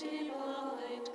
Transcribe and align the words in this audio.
Divide. 0.00 1.09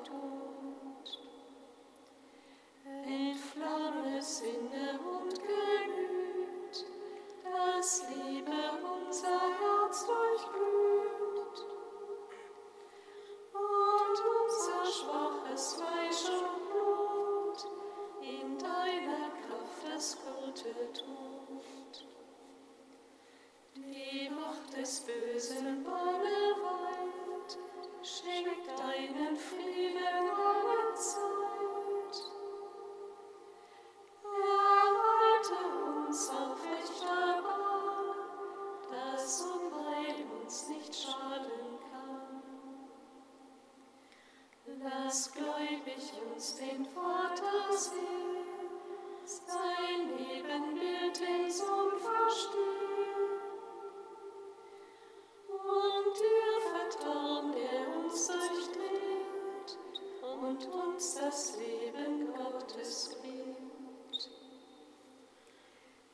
und 60.41 60.67
uns 60.67 61.15
das 61.15 61.57
Leben 61.57 62.33
Gottes 62.33 63.17
gibt. 63.21 64.29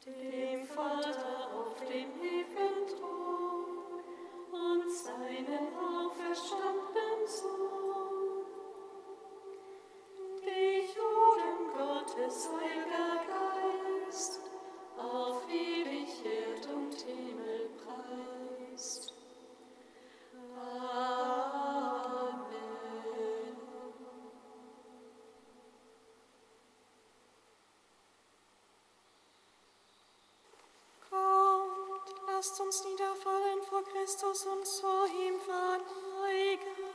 Dem 0.06 0.66
Vater 0.66 1.50
auf 1.56 1.80
dem 1.82 2.10
ewigen 2.22 2.88
Thron 2.88 4.02
und 4.52 4.92
seinen 4.92 5.68
auferstandenen 5.78 7.28
Sohn, 7.28 8.46
dich, 10.44 10.96
Juden 10.96 11.60
Gottes, 11.78 12.50
heiliger 12.50 13.11
lasst 32.42 32.60
uns 32.60 32.84
niederfallen 32.86 33.62
vor 33.70 33.84
Christus 33.84 34.48
und 34.48 34.68
vor 34.68 35.06
ihm 35.06 35.40
verneigen. 35.42 36.86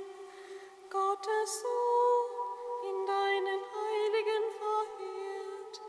Gottes 0.91 1.63
Sohn, 1.63 2.91
in 2.91 3.07
deinen 3.07 3.61
Heiligen 3.77 4.45
verehrt, 4.59 5.81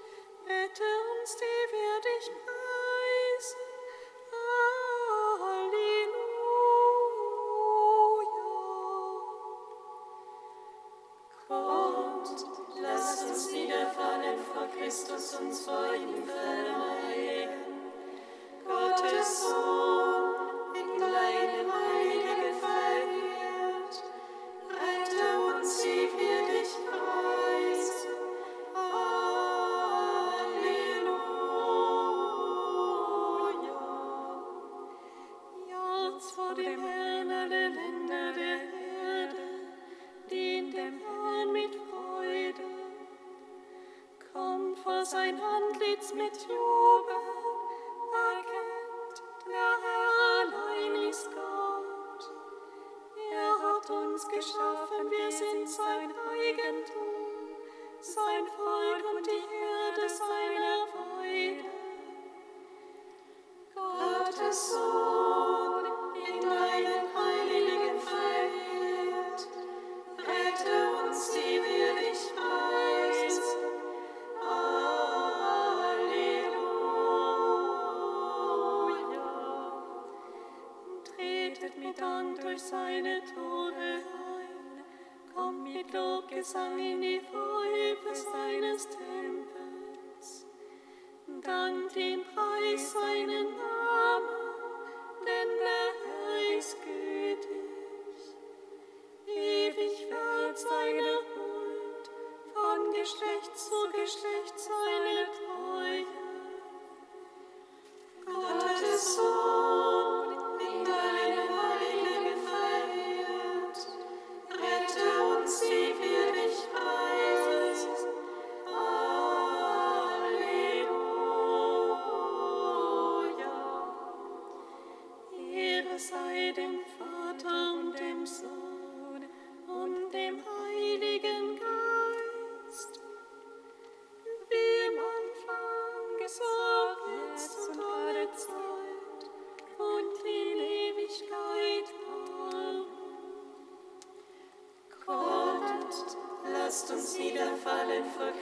rette 0.45 0.83
uns, 1.09 1.29
die 1.37 1.61
wir 1.73 1.95
dich 2.05 2.25
preisen. 2.45 3.65
Halleluja. 5.41 5.81
Uns 13.27 13.43
niederfallen 13.51 14.37
vor 14.53 14.67
Christus 14.67 15.25
und 15.39 15.51
vor 15.51 15.95
ihm 15.95 16.23
verneigen. 16.27 17.66
Christus. 19.09 20.06
sang 86.47 86.79
in 86.79 87.16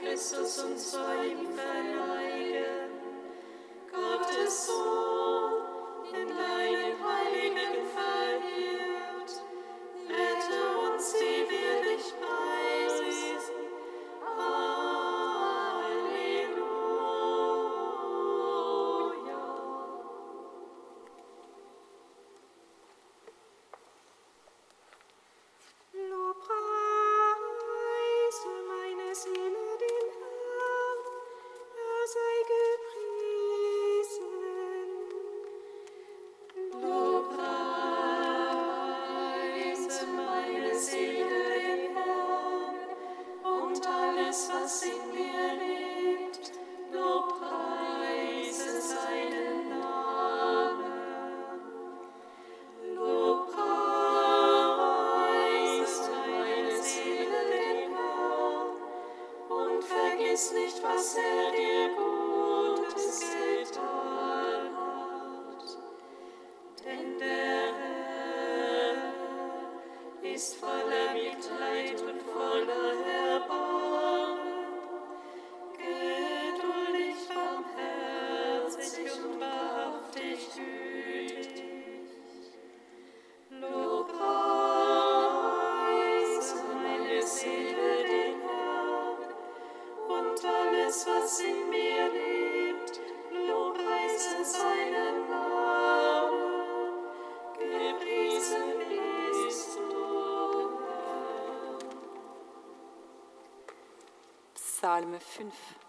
Christus 0.02 0.58
uns 0.58 0.90
vor 0.94 1.24
ihm 1.24 1.46
verneigen. 1.54 2.55
5. 105.36 105.85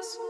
house. 0.00 0.29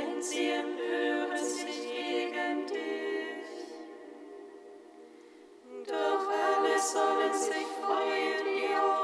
immer 0.00 0.40
fort 7.82 8.99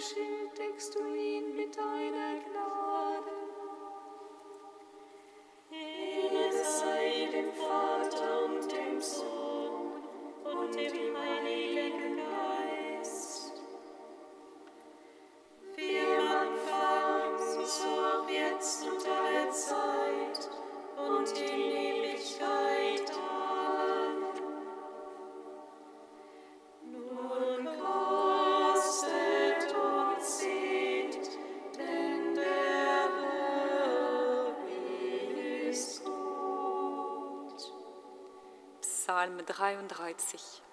Schild 0.00 0.56
du 0.94 1.07
Psalm 39.18 39.40
33. 39.44 40.67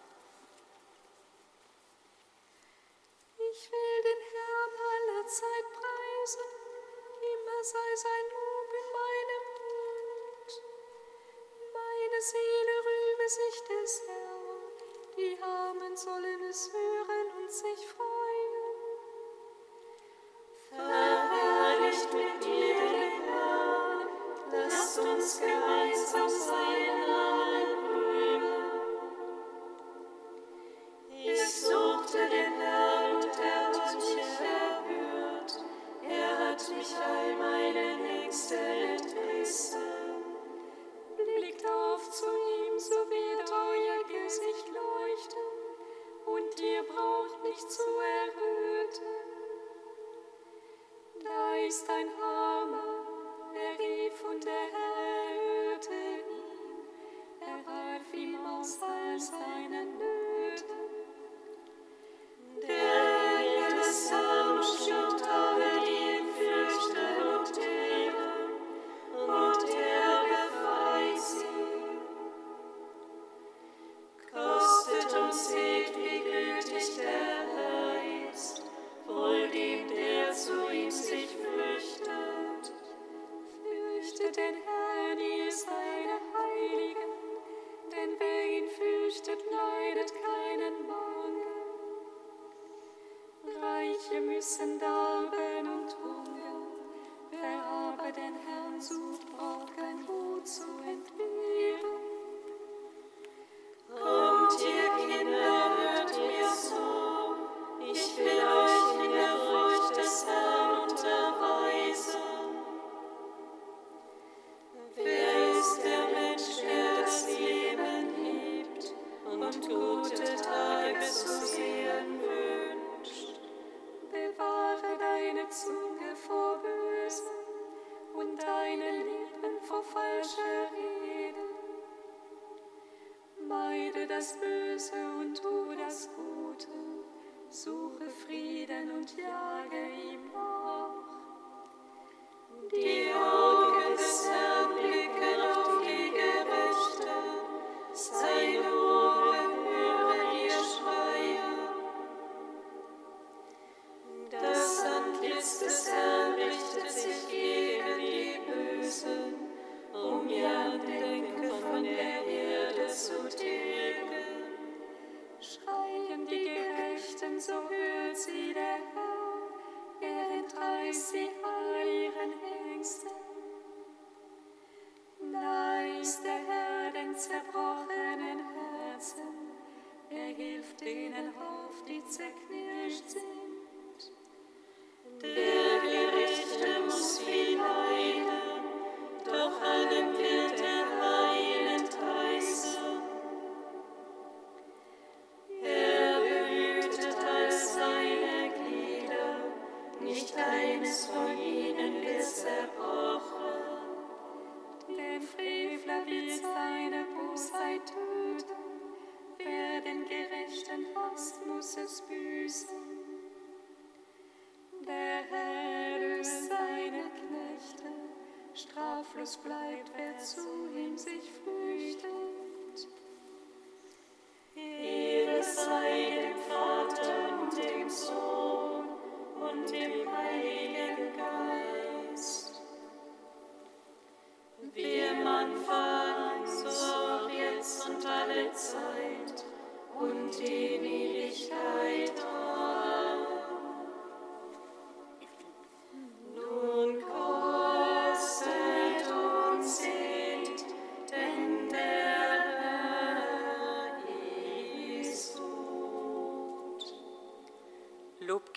es 219.26 219.38
bleibt, 219.38 219.90
wer 219.98 220.16
zu 220.20 220.40
ihm. 220.78 220.85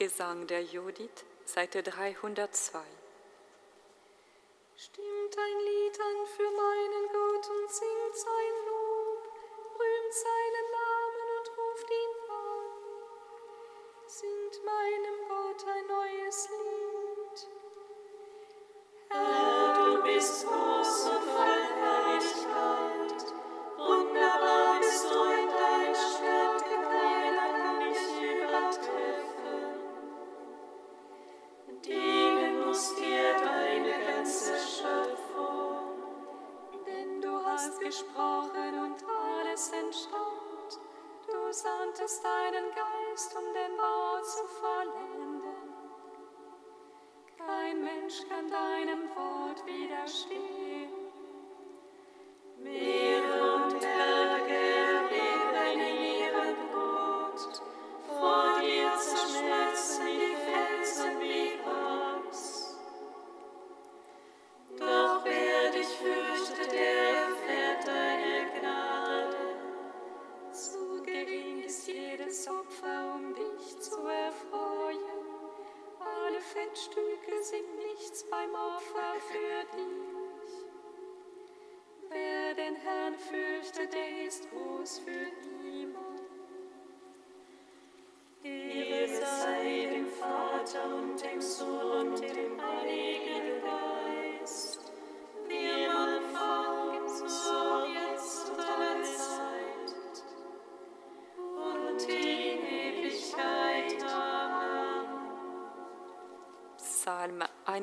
Gesang 0.08 0.46
der 0.46 0.62
Judith, 0.62 1.26
Seite 1.44 1.82
302. 1.82 2.80
Stimmt 4.74 5.36
ein 5.36 5.58
Lied 5.66 6.00
an 6.00 6.26
für 6.34 6.50
meinen 6.50 7.08
Gott. 7.12 7.27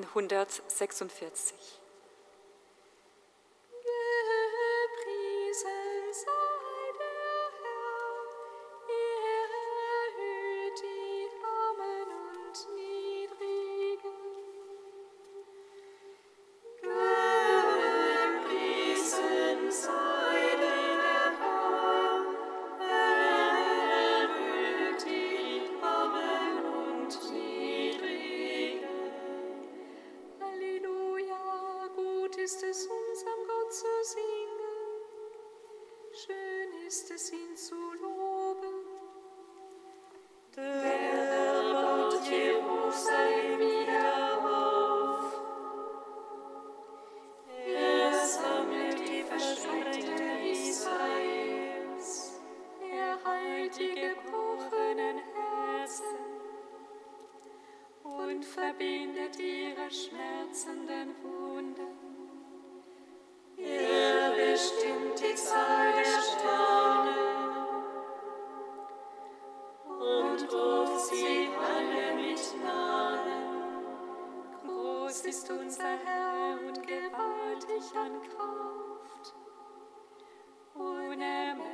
146. 0.06 1.85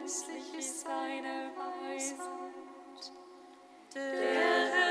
Grässlich 0.02 0.58
ist 0.58 0.82
seine 0.82 1.52
Weisheit. 1.56 3.12
Der 3.94 4.91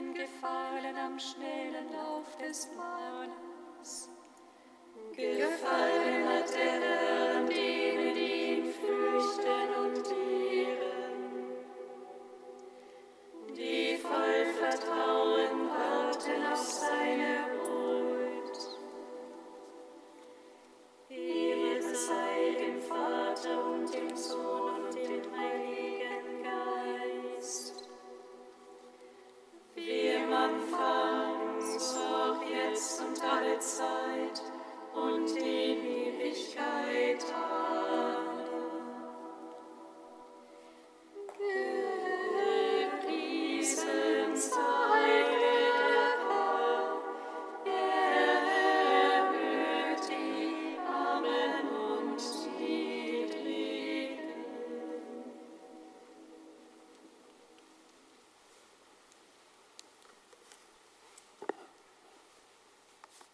den 0.00 0.14
Gefallen 0.14 0.96
am 0.96 1.18
schnellen 1.18 1.92
Lauf 1.92 2.36
des 2.38 2.68
Mahnes. 2.76 4.08
Gefallen 5.14 6.28
hat 6.28 6.56
er. 6.56 7.09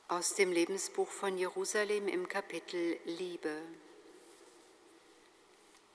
Aus 0.09 0.35
dem 0.35 0.53
Lebensbuch 0.53 1.09
von 1.09 1.37
Jerusalem 1.37 2.07
im 2.07 2.29
Kapitel 2.29 2.97
Liebe. 3.07 3.61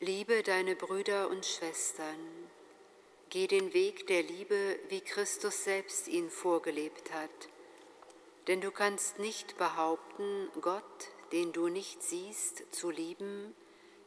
Liebe 0.02 0.44
deine 0.44 0.76
Brüder 0.76 1.30
und 1.30 1.46
Schwestern. 1.46 2.20
Geh 3.30 3.48
den 3.48 3.74
Weg 3.74 4.08
der 4.08 4.22
Liebe, 4.22 4.78
wie 4.90 5.00
Christus 5.00 5.64
selbst 5.64 6.10
ihn 6.10 6.30
vorgelebt 6.30 7.14
hat. 7.14 7.30
Denn 8.48 8.60
du 8.60 8.70
kannst 8.70 9.18
nicht 9.18 9.58
behaupten, 9.58 10.50
Gott, 10.60 10.84
den 11.32 11.54
du 11.54 11.70
nicht 11.70 12.04
siehst, 12.04 12.66
zu 12.76 12.90
lieben, 12.90 13.56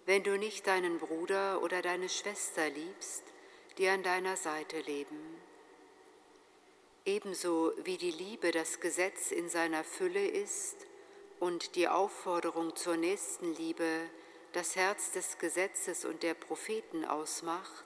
wenn 0.04 0.22
du 0.22 0.36
nicht 0.36 0.66
deinen 0.66 0.98
Bruder 0.98 1.62
oder 1.62 1.80
deine 1.80 2.10
Schwester 2.10 2.68
liebst, 2.68 3.22
die 3.78 3.88
an 3.88 4.02
deiner 4.02 4.36
Seite 4.36 4.80
leben. 4.80 5.33
Ebenso 7.06 7.72
wie 7.84 7.98
die 7.98 8.12
Liebe 8.12 8.50
das 8.50 8.80
Gesetz 8.80 9.30
in 9.30 9.50
seiner 9.50 9.84
Fülle 9.84 10.26
ist 10.26 10.86
und 11.38 11.74
die 11.74 11.86
Aufforderung 11.86 12.74
zur 12.76 12.96
Nächstenliebe 12.96 14.08
das 14.52 14.74
Herz 14.74 15.12
des 15.12 15.36
Gesetzes 15.36 16.06
und 16.06 16.22
der 16.22 16.32
Propheten 16.32 17.04
ausmacht, 17.04 17.84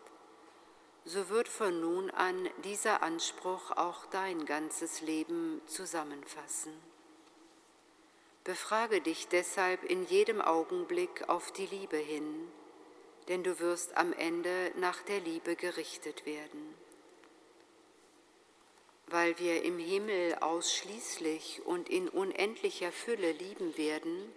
so 1.05 1.31
wird 1.31 1.49
von 1.49 1.81
nun 1.81 2.11
an 2.11 2.49
dieser 2.63 3.03
Anspruch 3.03 3.73
auch 3.73 4.07
dein 4.07 4.47
ganzes 4.47 5.01
Leben 5.01 5.63
zusammenfassen. 5.67 6.73
Befrage 8.45 9.01
dich 9.01 9.27
deshalb 9.27 9.83
in 9.83 10.07
jedem 10.07 10.41
Augenblick 10.41 11.29
auf 11.29 11.51
die 11.51 11.67
Liebe 11.67 11.97
hin, 11.97 12.53
denn 13.27 13.43
du 13.43 13.59
wirst 13.59 13.97
am 13.97 14.13
Ende 14.13 14.71
nach 14.77 15.03
der 15.03 15.19
Liebe 15.19 15.57
gerichtet 15.57 16.25
werden 16.25 16.68
weil 19.11 19.39
wir 19.39 19.63
im 19.63 19.79
Himmel 19.79 20.37
ausschließlich 20.41 21.63
und 21.65 21.89
in 21.89 22.09
unendlicher 22.09 22.93
Fülle 22.93 23.33
lieben 23.33 23.77
werden 23.77 24.33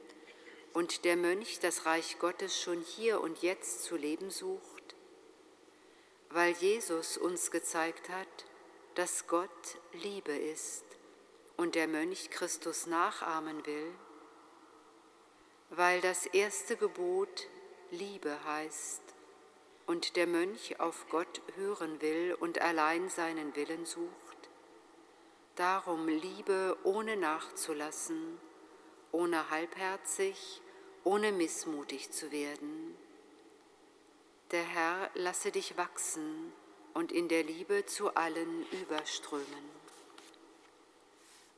und 0.73 1.03
der 1.03 1.17
Mönch 1.17 1.59
das 1.59 1.85
Reich 1.85 2.19
Gottes 2.19 2.61
schon 2.61 2.81
hier 2.81 3.19
und 3.21 3.41
jetzt 3.41 3.83
zu 3.83 3.97
leben 3.97 4.29
sucht, 4.29 4.95
weil 6.29 6.53
Jesus 6.53 7.17
uns 7.17 7.51
gezeigt 7.51 8.09
hat, 8.09 8.45
dass 8.95 9.27
Gott 9.27 9.49
Liebe 9.93 10.35
ist 10.35 10.85
und 11.57 11.75
der 11.75 11.87
Mönch 11.87 12.29
Christus 12.29 12.87
nachahmen 12.87 13.65
will, 13.65 13.91
weil 15.69 15.99
das 16.01 16.25
erste 16.25 16.77
Gebot 16.77 17.47
Liebe 17.91 18.43
heißt 18.45 19.01
und 19.85 20.15
der 20.15 20.27
Mönch 20.27 20.79
auf 20.79 21.07
Gott 21.09 21.41
hören 21.55 22.01
will 22.01 22.37
und 22.39 22.61
allein 22.61 23.09
seinen 23.09 23.55
Willen 23.57 23.85
sucht, 23.85 24.20
Darum 25.55 26.07
Liebe 26.07 26.77
ohne 26.83 27.17
nachzulassen, 27.17 28.39
ohne 29.11 29.49
halbherzig, 29.49 30.61
ohne 31.03 31.33
missmutig 31.33 32.11
zu 32.11 32.31
werden. 32.31 32.95
Der 34.51 34.63
Herr 34.63 35.09
lasse 35.13 35.51
dich 35.51 35.75
wachsen 35.75 36.53
und 36.93 37.11
in 37.11 37.27
der 37.27 37.43
Liebe 37.43 37.85
zu 37.85 38.15
allen 38.15 38.65
überströmen. 38.71 39.81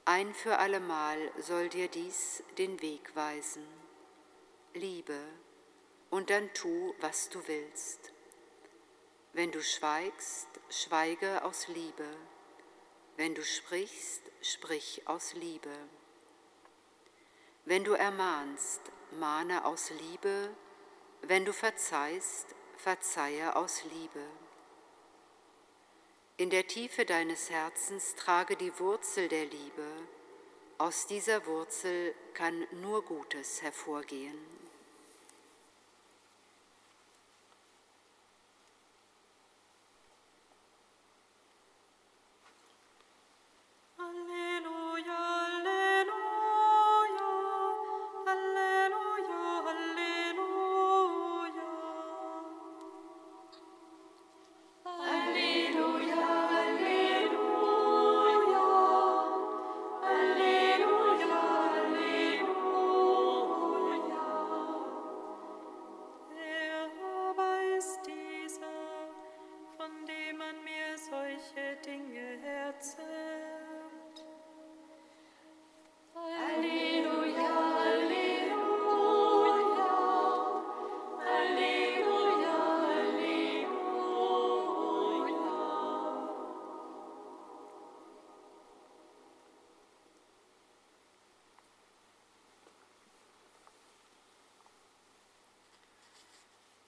Ein 0.05 0.33
für 0.33 0.57
allemal 0.57 1.31
soll 1.39 1.69
dir 1.69 1.87
dies 1.87 2.43
den 2.57 2.81
Weg 2.81 3.15
weisen. 3.15 3.65
Liebe, 4.73 5.19
und 6.09 6.31
dann 6.31 6.51
tu, 6.55 6.95
was 6.99 7.29
du 7.29 7.47
willst. 7.47 8.11
Wenn 9.33 9.51
du 9.51 9.61
schweigst, 9.61 10.47
schweige 10.69 11.43
aus 11.45 11.67
Liebe 11.67 12.07
wenn 13.17 13.35
du 13.35 13.43
sprichst, 13.43 14.21
sprich 14.41 15.01
aus 15.05 15.33
Liebe. 15.33 15.75
Wenn 17.65 17.83
du 17.83 17.93
ermahnst, 17.93 18.81
mahne 19.19 19.65
aus 19.65 19.89
Liebe. 19.91 20.49
Wenn 21.21 21.45
du 21.45 21.53
verzeihst, 21.53 22.47
verzeihe 22.77 23.55
aus 23.55 23.83
Liebe. 23.85 24.23
In 26.35 26.49
der 26.49 26.67
Tiefe 26.67 27.05
deines 27.05 27.49
Herzens 27.49 28.15
trage 28.15 28.57
die 28.57 28.77
Wurzel 28.79 29.27
der 29.27 29.45
Liebe. 29.45 29.87
Aus 30.79 31.07
dieser 31.07 31.45
Wurzel 31.45 32.13
kann 32.33 32.67
nur 32.81 33.05
Gutes 33.05 33.61
hervorgehen. 33.61 34.52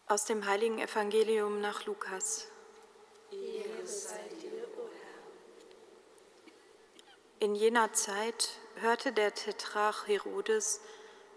Aus 0.08 0.26
dem 0.26 0.46
heiligen 0.46 0.78
Evangelium 0.78 1.62
nach 1.62 1.88
Lukas. 1.88 2.48
In 7.40 7.56
jener 7.56 7.92
Zeit 7.92 8.52
hörte 8.76 9.12
der 9.14 9.34
Tetrarch 9.34 10.08
Herodes 10.08 10.80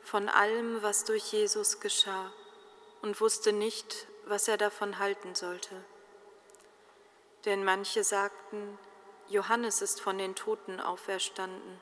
von 0.02 0.28
allem, 0.28 0.82
was 0.82 1.04
durch 1.04 1.32
Jesus 1.32 1.80
geschah, 1.80 2.30
und 3.00 3.18
wusste 3.22 3.54
nicht, 3.54 4.06
was 4.26 4.48
er 4.48 4.58
davon 4.58 4.98
halten 4.98 5.34
sollte. 5.34 5.82
Denn 7.46 7.64
manche 7.64 8.04
sagten, 8.04 8.78
Johannes 9.28 9.80
ist 9.80 10.02
von 10.02 10.18
den 10.18 10.34
Toten 10.34 10.78
auferstanden. 10.78 11.80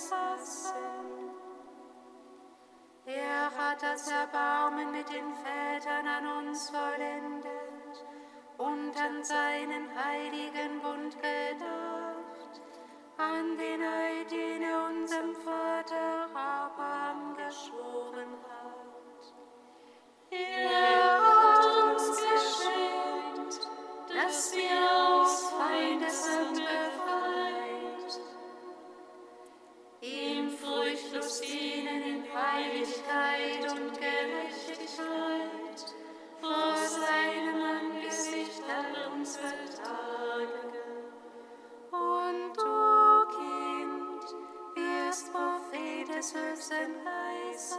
Insassen. 0.00 1.30
Er 3.04 3.50
hat 3.56 3.82
das 3.82 4.08
Erbarmen 4.10 4.92
mit 4.92 5.08
den 5.10 5.34
Vätern 5.34 6.06
an 6.06 6.26
uns 6.38 6.70
vollendet 6.70 8.06
und 8.56 8.96
an 8.96 9.22
seinen 9.22 9.88
heiligen 9.94 10.80
Bund 10.80 11.14
gedacht, 11.16 12.60
an 13.18 13.56
den 13.58 13.82
heiligen 13.82 14.09
des 46.20 46.68
sein 46.68 46.94
heißen, 47.06 47.78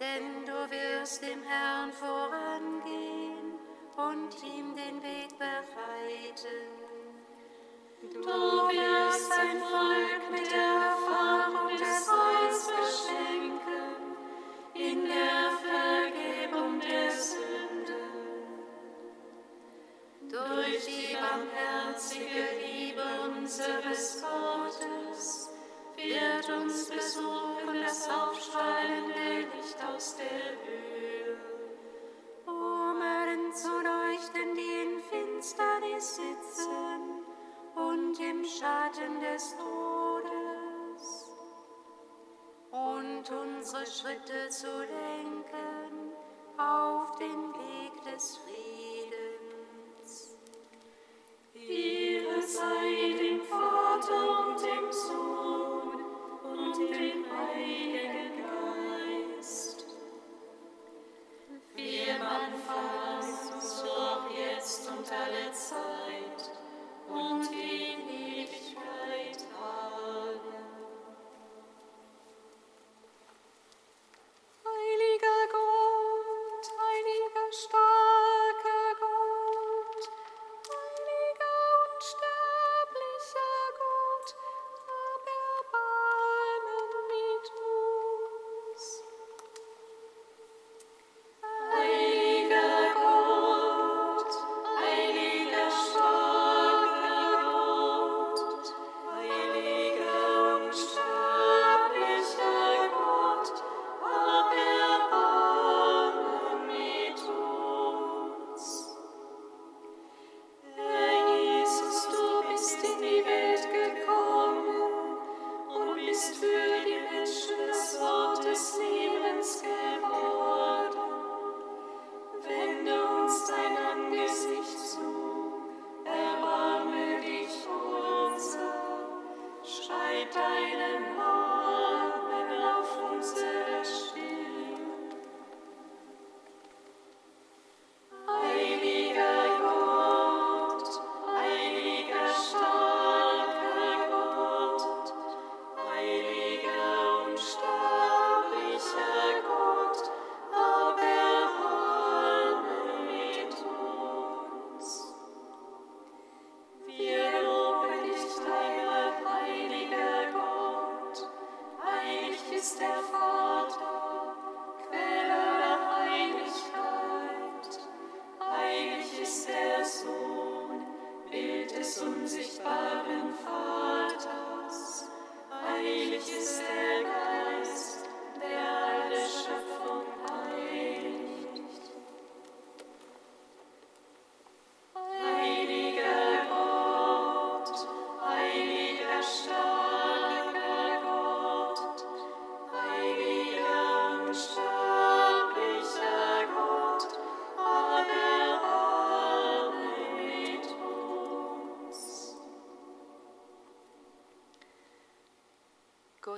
denn 0.00 0.46
du 0.46 0.70
wirst 0.70 1.22
dem 1.22 1.42
Herrn 1.42 1.92
vorangehen 1.92 3.58
und 3.96 4.42
ihm 4.42 4.74
den 4.74 5.02
Weg 5.02 5.38
bereiten. 5.38 6.64
Du 8.10 8.20
wirst 8.20 9.28
sein 9.28 9.60
Volk 9.60 10.30
mit 10.30 10.50
Erfahrung 10.50 11.63
Schatten 38.64 39.20
des 39.20 39.54
Todes 39.58 41.30
und 42.70 43.30
unsere 43.30 43.86
Schritte 43.86 44.48
zu 44.48 44.66
lenken 44.80 46.14
auf 46.56 47.14
den 47.18 47.52
Weg 47.52 47.92
des 48.10 48.38
Friedens. 48.38 48.43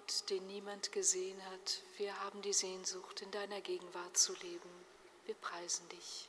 Gott, 0.06 0.30
den 0.30 0.46
niemand 0.46 0.92
gesehen 0.92 1.44
hat, 1.46 1.82
wir 1.96 2.20
haben 2.20 2.40
die 2.40 2.52
Sehnsucht, 2.52 3.22
in 3.22 3.30
deiner 3.32 3.60
Gegenwart 3.60 4.16
zu 4.16 4.34
leben. 4.34 4.70
Wir 5.24 5.34
preisen 5.34 5.88
dich. 5.88 6.28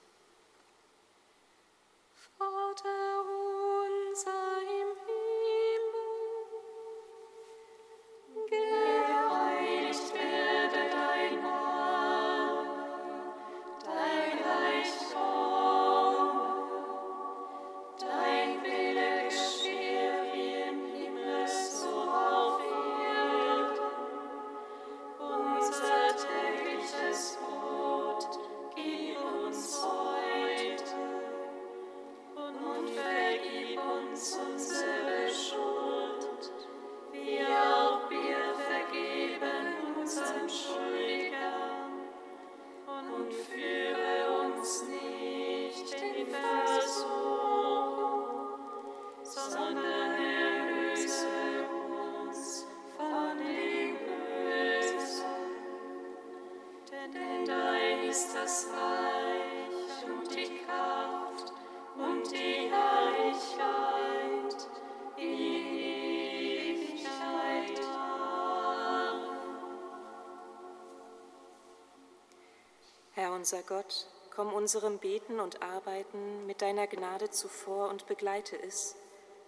Unser 73.37 73.61
Gott, 73.61 74.07
komm 74.35 74.51
unserem 74.51 74.97
Beten 74.97 75.39
und 75.39 75.61
Arbeiten 75.61 76.47
mit 76.47 76.63
deiner 76.63 76.87
Gnade 76.87 77.29
zuvor 77.29 77.89
und 77.89 78.07
begleite 78.07 78.59
es, 78.61 78.95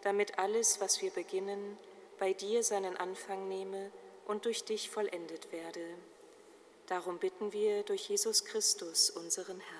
damit 0.03 0.37
alles, 0.37 0.79
was 0.79 1.01
wir 1.01 1.09
beginnen, 1.09 1.75
bei 2.19 2.33
dir 2.33 2.63
seinen 2.63 2.95
Anfang 2.97 3.47
nehme 3.47 3.91
und 4.27 4.45
durch 4.45 4.63
dich 4.63 4.91
vollendet 4.91 5.51
werde. 5.51 5.83
Darum 6.85 7.17
bitten 7.17 7.51
wir 7.51 7.81
durch 7.81 8.09
Jesus 8.09 8.45
Christus, 8.45 9.09
unseren 9.09 9.59
Herrn. 9.59 9.78